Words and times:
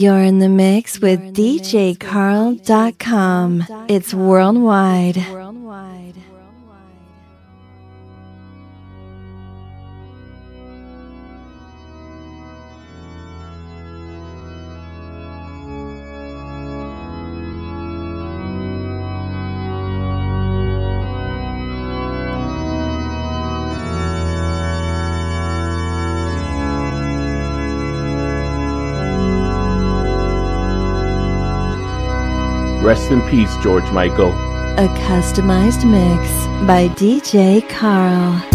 You're 0.00 0.22
in 0.22 0.38
the 0.38 0.48
mix 0.48 1.00
with 1.00 1.34
DJCarl.com. 1.34 1.96
It's 3.88 4.14
worldwide. 4.14 5.16
Rest 32.88 33.10
in 33.10 33.20
peace, 33.28 33.54
George 33.58 33.90
Michael. 33.90 34.30
A 34.78 34.88
customized 35.10 35.84
mix 35.84 36.26
by 36.66 36.88
DJ 36.96 37.60
Carl. 37.68 38.47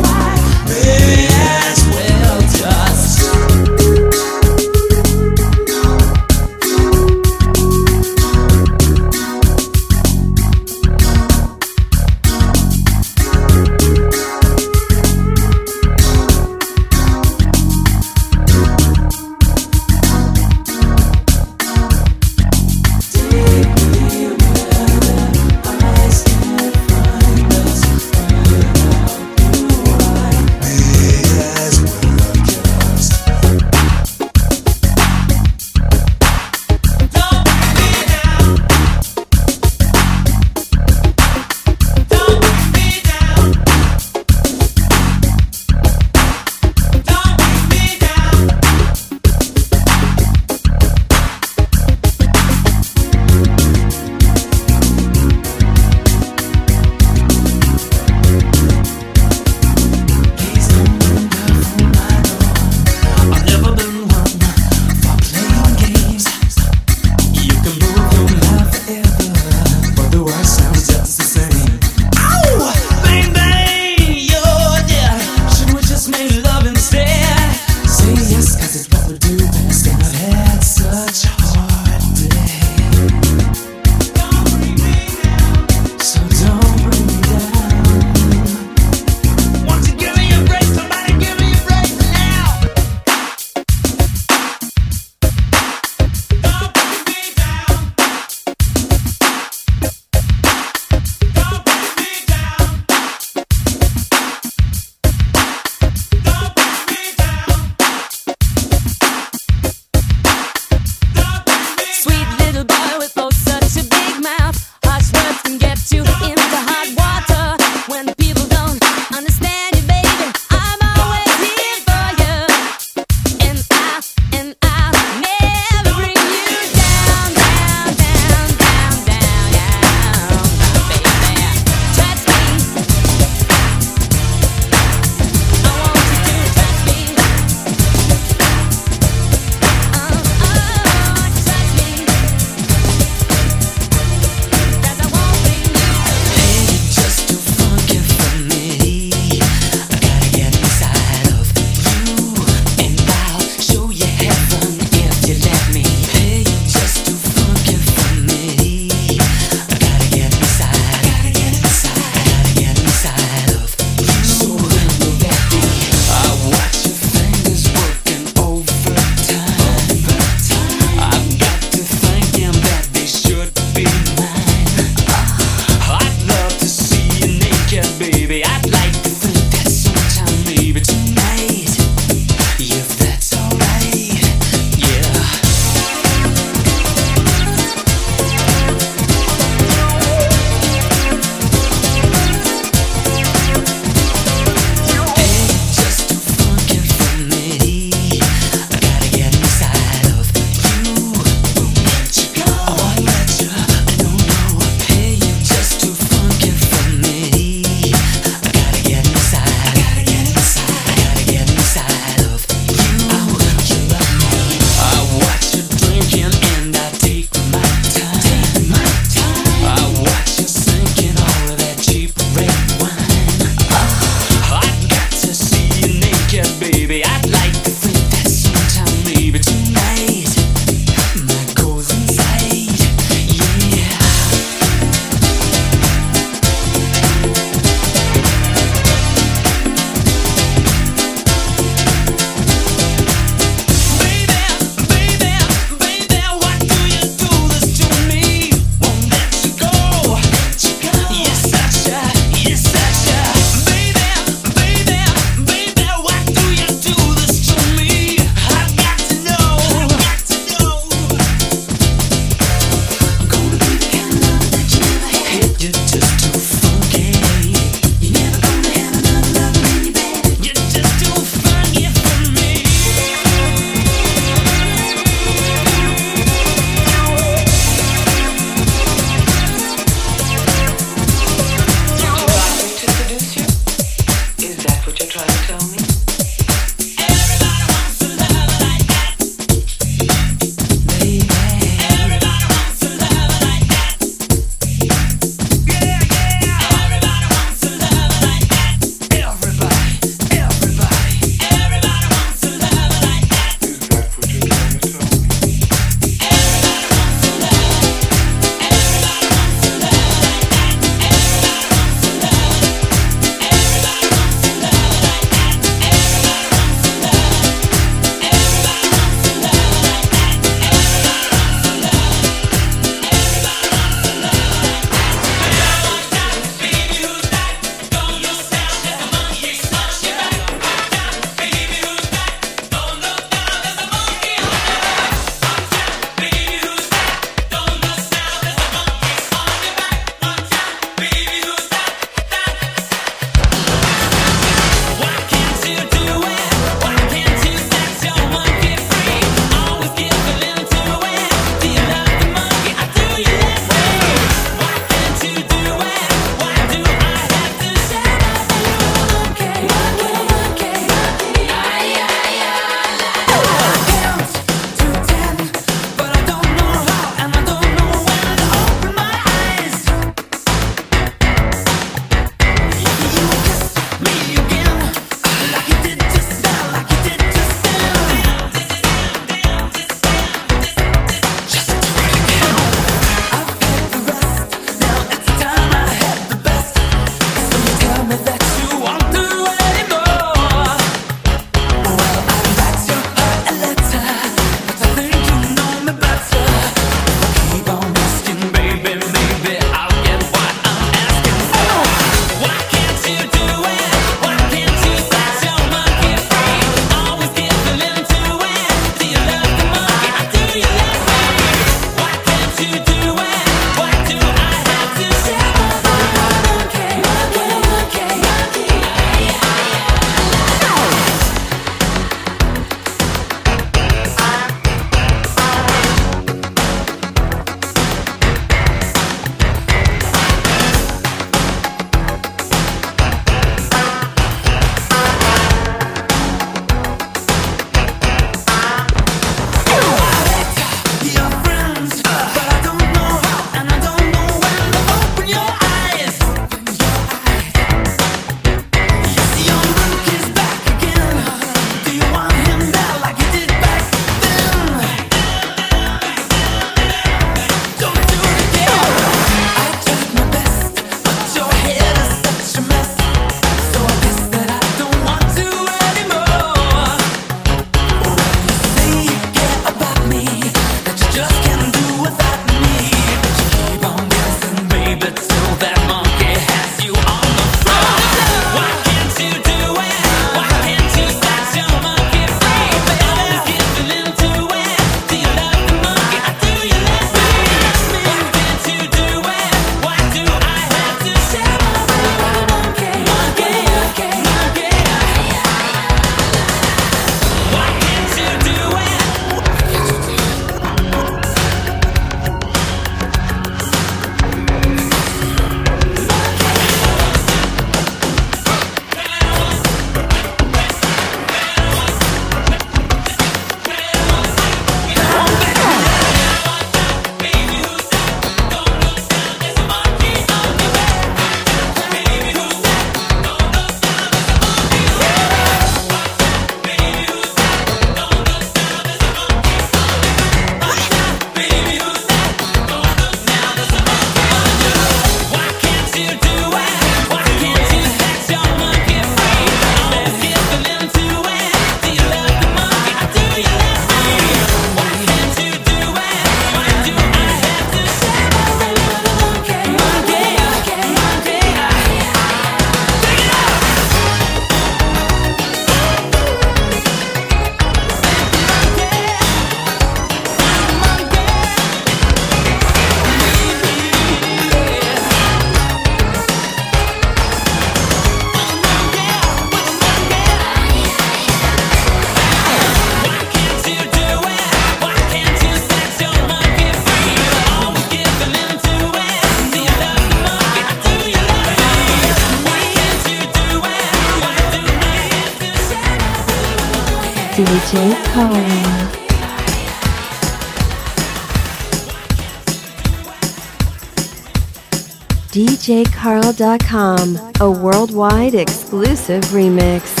DJCarl.com, 596.11 597.17
a 597.39 597.49
worldwide 597.49 598.35
exclusive 598.35 599.23
remix. 599.31 600.00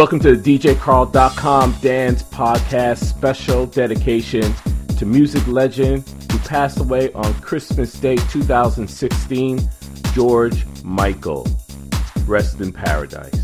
Welcome 0.00 0.20
to 0.20 0.34
the 0.34 0.58
DJCarl.com 0.58 1.76
Dance 1.82 2.22
Podcast 2.22 3.04
special 3.04 3.66
dedication 3.66 4.54
to 4.96 5.04
music 5.04 5.46
legend 5.46 6.08
who 6.32 6.38
passed 6.38 6.80
away 6.80 7.12
on 7.12 7.34
Christmas 7.42 7.92
Day 7.92 8.16
2016, 8.16 9.60
George 10.14 10.64
Michael. 10.82 11.46
Rest 12.24 12.62
in 12.62 12.72
paradise. 12.72 13.39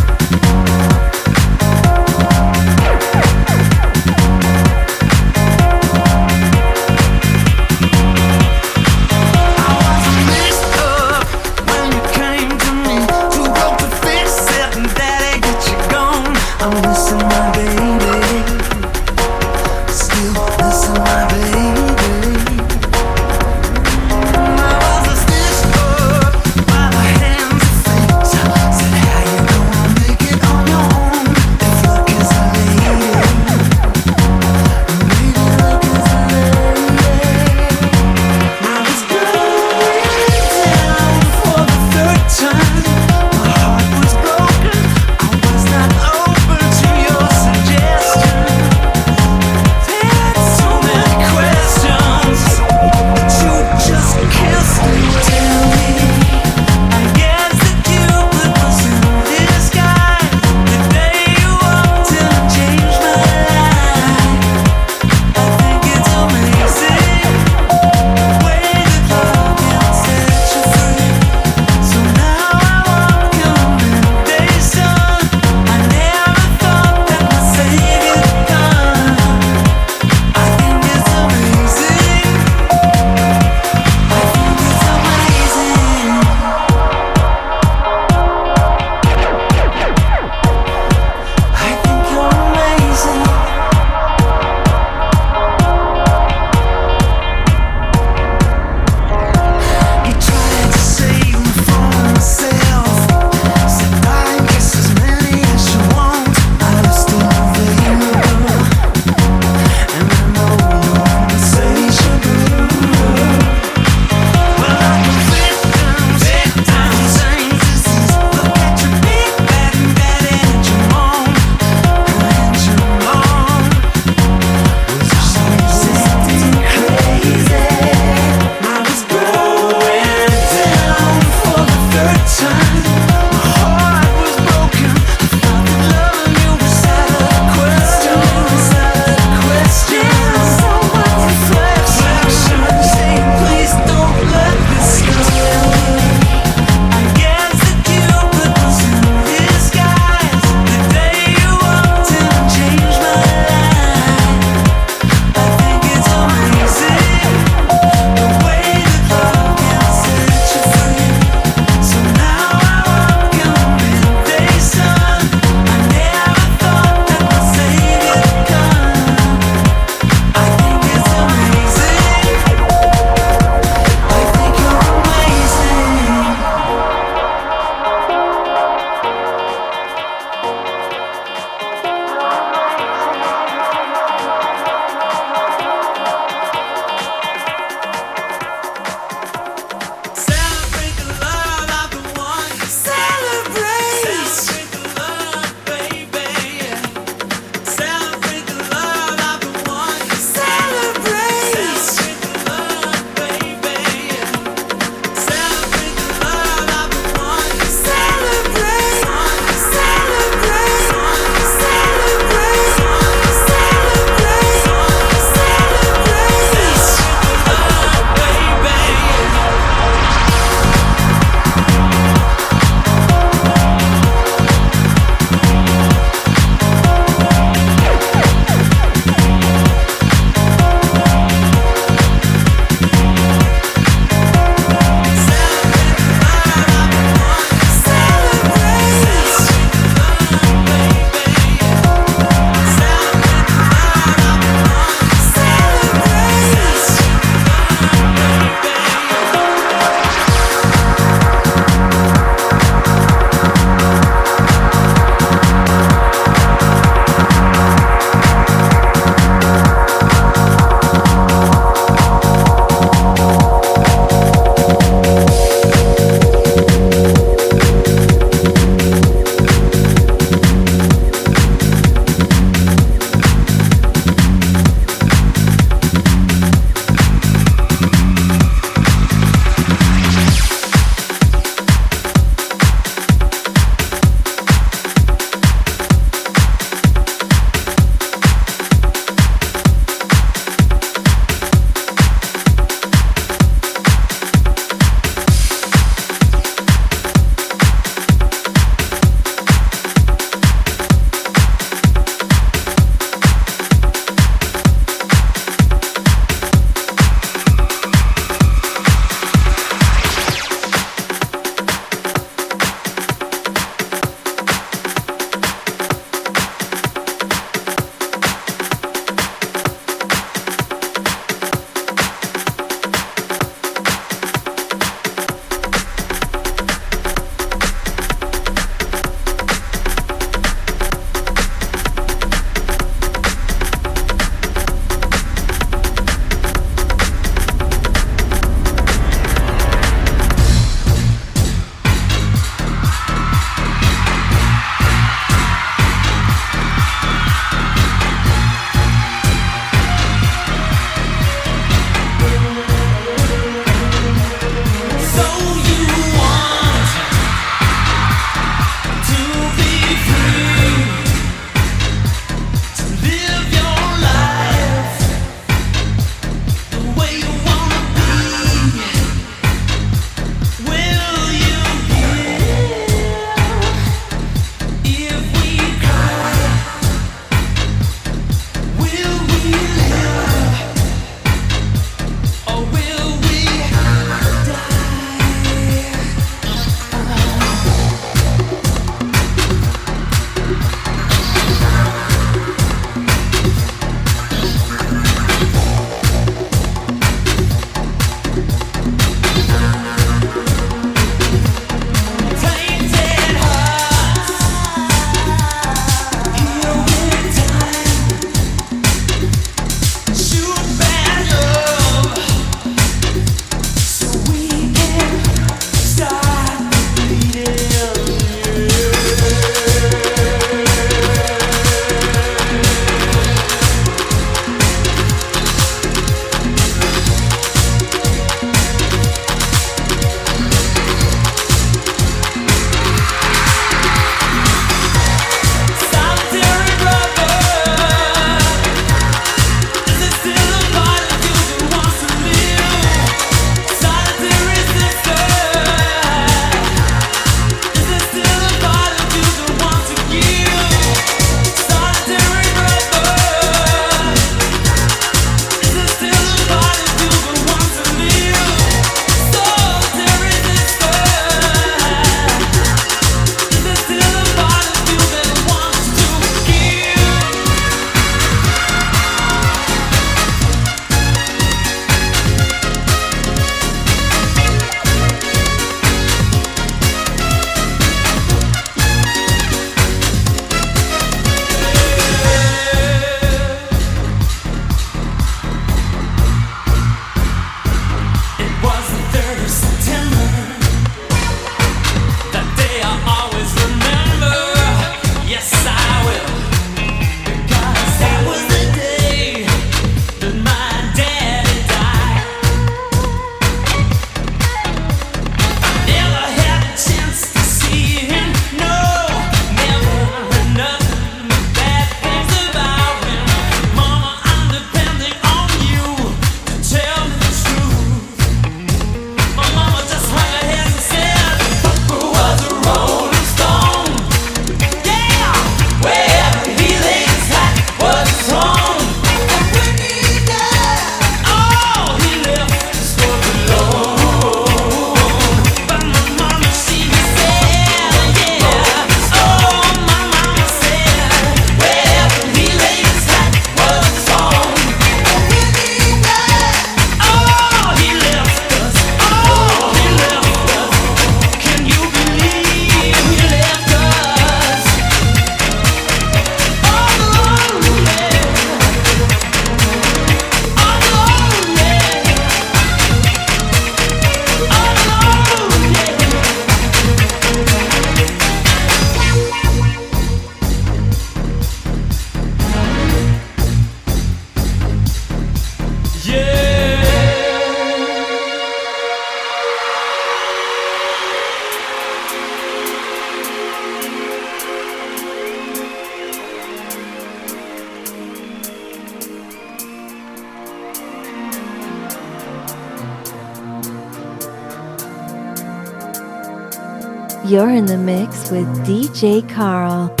You're 597.31 597.51
in 597.51 597.65
the 597.65 597.77
mix 597.77 598.29
with 598.29 598.45
DJ 598.67 599.23
Carl. 599.29 600.00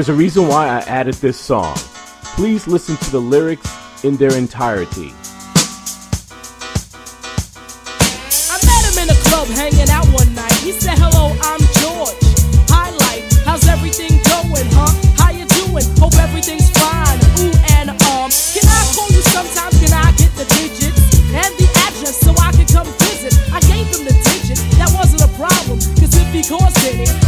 There's 0.00 0.08
a 0.08 0.14
reason 0.14 0.48
why 0.48 0.66
I 0.66 0.78
added 0.88 1.12
this 1.16 1.38
song. 1.38 1.74
Please 2.34 2.66
listen 2.66 2.96
to 2.96 3.10
the 3.10 3.20
lyrics 3.20 3.68
in 4.02 4.16
their 4.16 4.34
entirety. 4.34 5.12
I 8.48 8.56
met 8.64 8.82
him 8.88 8.96
in 9.02 9.10
a 9.10 9.18
club 9.28 9.46
hanging 9.48 9.90
out 9.90 10.06
one 10.06 10.34
night. 10.34 10.54
He 10.64 10.72
said, 10.72 10.96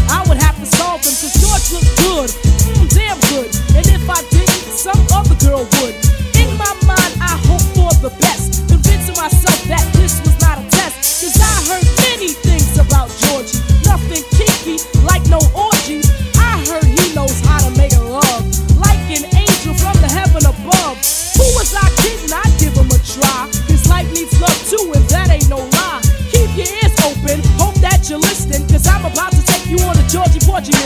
I 0.09 0.25
would 0.29 0.39
have 0.43 0.57
to 0.59 0.67
solve 0.67 1.03
them, 1.03 1.15
cause 1.15 1.35
George 1.41 1.67
looked 1.73 1.93
good, 1.99 2.29
mm, 2.31 2.89
damn 2.91 3.19
good. 3.33 3.51
And 3.77 3.87
if 3.87 4.09
I 4.09 4.21
didn't, 4.31 4.65
some 4.73 5.01
other 5.13 5.35
girl 5.45 5.65
would. 5.81 5.95
In 6.37 6.57
my 6.57 6.73
mind, 6.87 7.13
I 7.21 7.39
hope 7.49 7.63
for 7.77 7.93
the 8.01 8.11
best. 8.21 8.72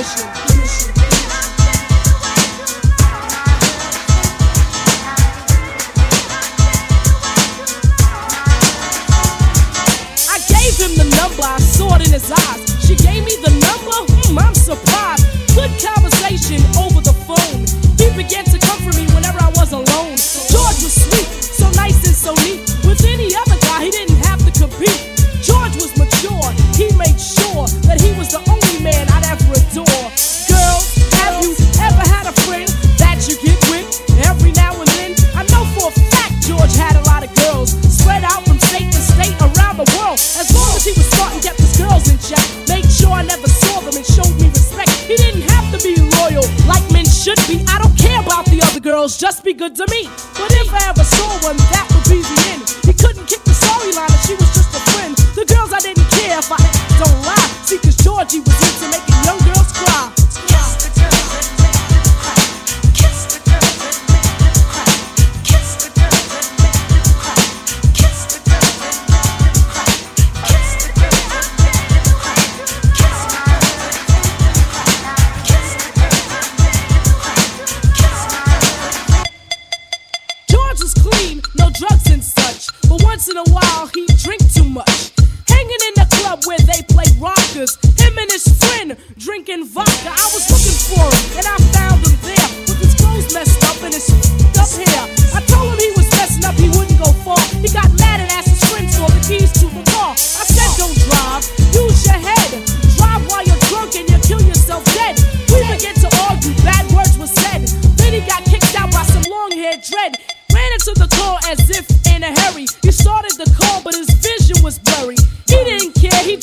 mission. 0.07 0.46
good 49.57 49.75
to 49.75 49.87
me. 49.91 50.36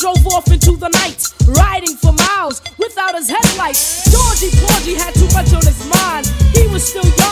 drove 0.04 0.28
off 0.28 0.52
into 0.52 0.76
the 0.76 0.90
night, 0.90 1.24
riding 1.56 1.96
for 1.96 2.12
miles 2.12 2.62
without 2.78 3.16
his 3.16 3.30
headlights. 3.30 4.12
Georgie 4.12 4.52
Porgy 4.60 4.96
had 4.96 5.14
too 5.14 5.32
much 5.32 5.54
on 5.54 5.64
his 5.64 5.80
mind. 5.88 6.28
He 6.52 6.68
was 6.68 6.84
still 6.84 7.06
young 7.06 7.23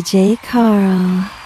DJ 0.00 0.40
Carl. 0.40 1.39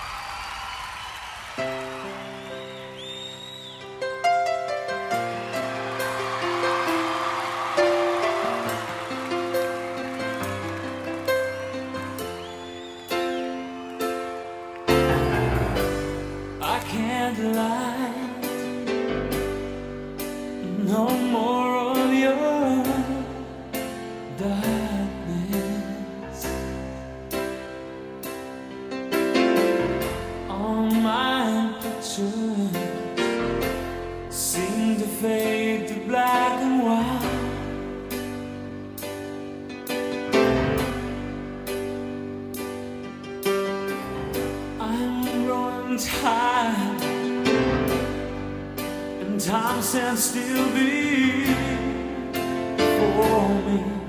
Time 49.45 49.83
stands 49.83 50.25
still 50.25 50.65
before 52.77 53.49
me. 53.67 54.04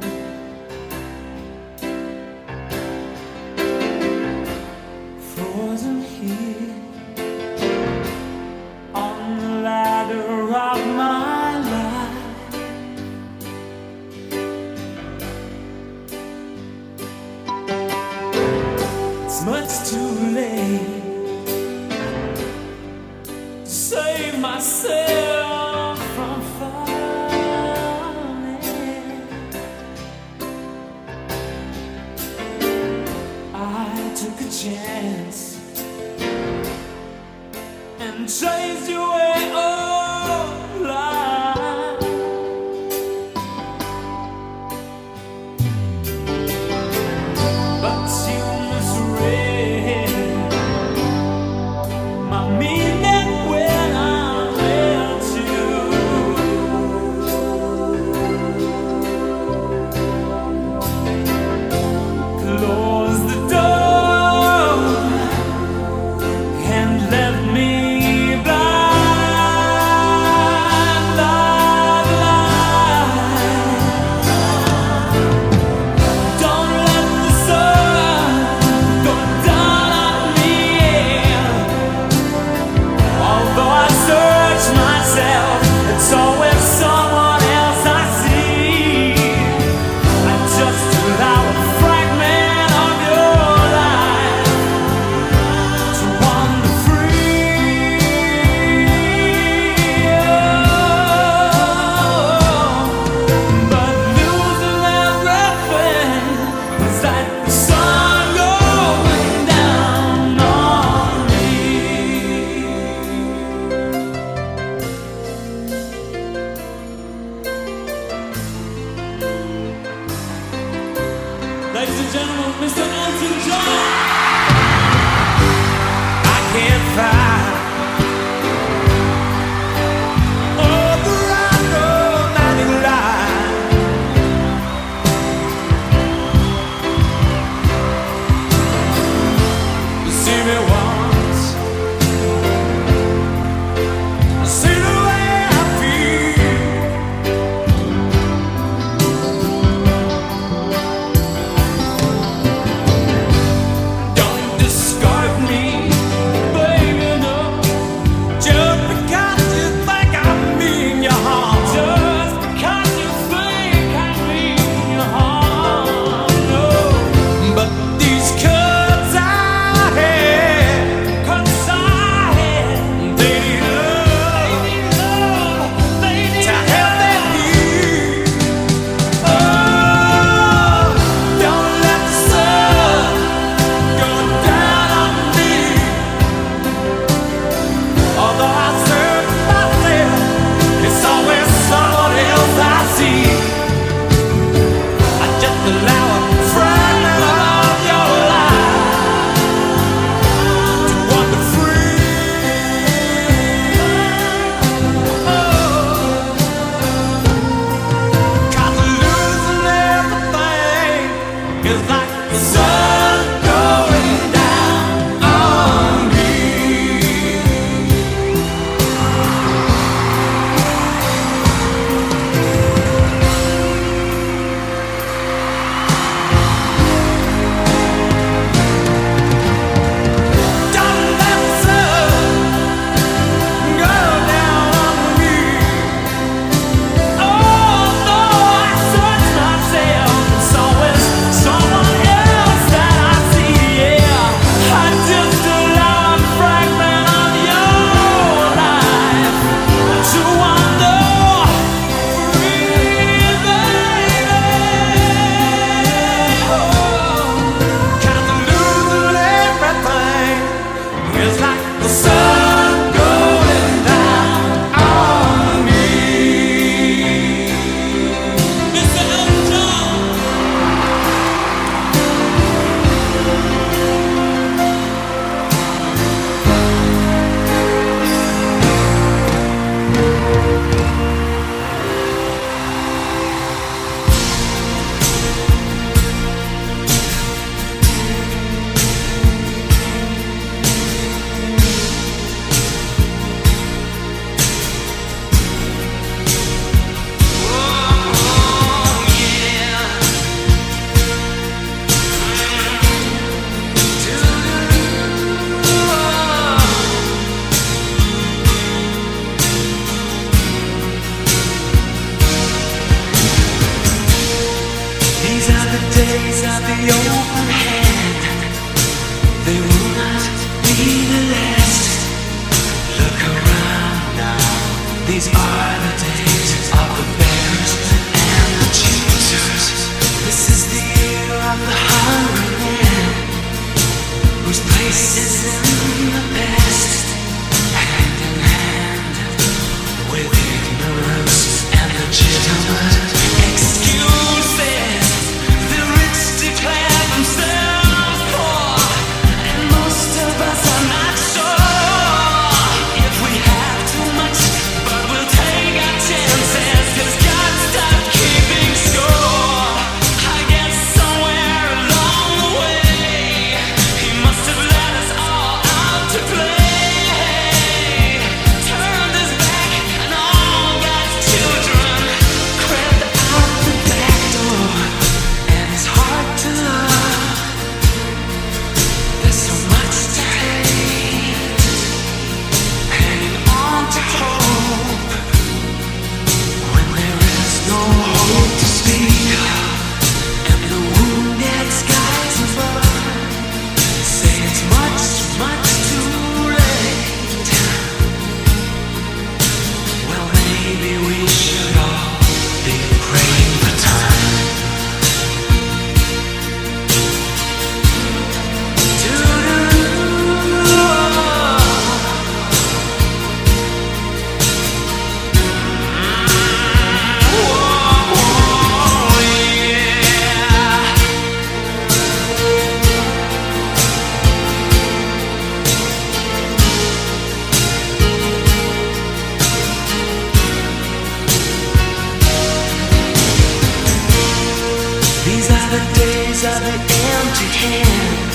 hands 436.36 436.45
are 436.45 436.60
the 436.60 436.76
empty 436.76 437.49
hand. 437.64 438.30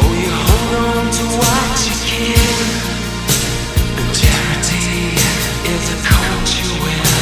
Oh, 0.00 0.12
you 0.22 0.32
hold 0.32 0.72
on 0.96 1.04
to 1.18 1.24
what 1.40 1.74
you 1.86 1.96
can. 2.08 2.64
And 3.98 4.10
charity 4.16 5.12
is 5.72 5.84
a 5.92 5.98
coat 6.08 6.46
you 6.60 6.70
wear 6.84 7.20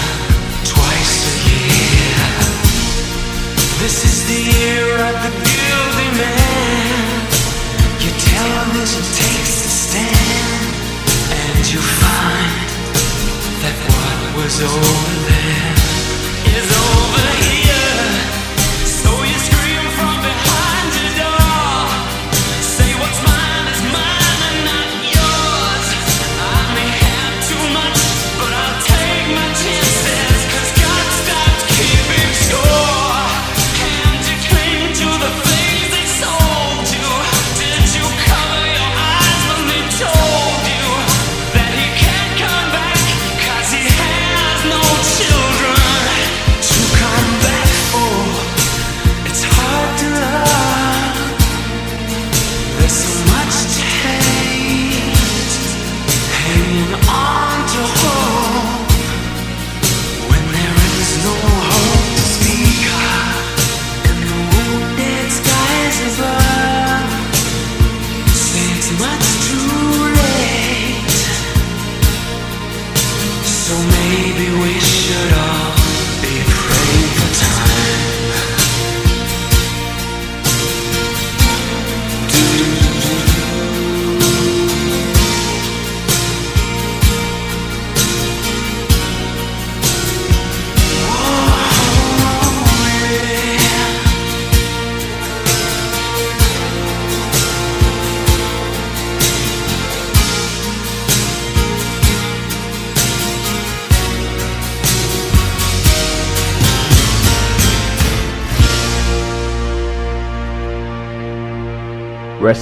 Twice 0.65 1.19
a 1.27 1.37
year. 1.51 2.23
This 3.83 3.97
is 4.05 4.17
the 4.31 4.41
year 4.55 4.87
of 5.09 5.17
the 5.25 5.33
guilty 5.49 6.11
man. 6.23 7.11
Your 8.03 8.17
television 8.31 9.05
takes 9.23 9.55
a 9.67 9.73
stand 9.85 10.73
And 11.41 11.73
you 11.73 11.81
find 11.81 12.67
that 13.63 13.77
what 13.89 14.37
was 14.37 14.63
over 14.63 15.30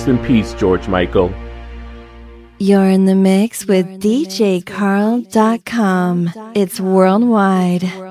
In 0.08 0.18
peace, 0.24 0.54
George 0.54 0.88
Michael. 0.88 1.30
You're 2.58 2.88
in 2.88 3.04
the 3.04 3.14
mix 3.14 3.66
with 3.66 3.86
DJCarl.com. 4.00 4.70
It's 6.54 6.80
worldwide. 6.80 8.07